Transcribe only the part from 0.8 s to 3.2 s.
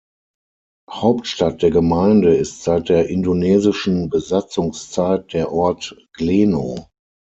Hauptstadt der Gemeinde ist seit der